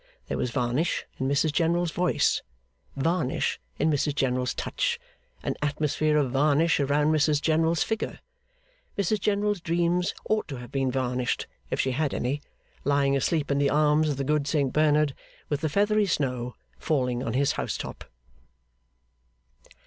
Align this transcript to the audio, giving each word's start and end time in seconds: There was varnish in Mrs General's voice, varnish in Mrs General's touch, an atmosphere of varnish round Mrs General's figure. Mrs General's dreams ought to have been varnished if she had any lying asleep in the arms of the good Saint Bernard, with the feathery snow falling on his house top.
There 0.29 0.37
was 0.39 0.49
varnish 0.49 1.05
in 1.19 1.27
Mrs 1.27 1.51
General's 1.53 1.91
voice, 1.91 2.41
varnish 2.97 3.59
in 3.77 3.91
Mrs 3.91 4.15
General's 4.15 4.55
touch, 4.55 4.99
an 5.43 5.53
atmosphere 5.61 6.17
of 6.17 6.31
varnish 6.31 6.79
round 6.79 7.13
Mrs 7.13 7.39
General's 7.39 7.83
figure. 7.83 8.17
Mrs 8.97 9.19
General's 9.19 9.61
dreams 9.61 10.15
ought 10.27 10.47
to 10.47 10.55
have 10.55 10.71
been 10.71 10.89
varnished 10.91 11.45
if 11.69 11.79
she 11.79 11.91
had 11.91 12.15
any 12.15 12.41
lying 12.83 13.15
asleep 13.15 13.51
in 13.51 13.59
the 13.59 13.69
arms 13.69 14.09
of 14.09 14.17
the 14.17 14.23
good 14.23 14.47
Saint 14.47 14.73
Bernard, 14.73 15.13
with 15.49 15.61
the 15.61 15.69
feathery 15.69 16.07
snow 16.07 16.55
falling 16.79 17.21
on 17.21 17.33
his 17.33 17.51
house 17.51 17.77
top. 17.77 18.03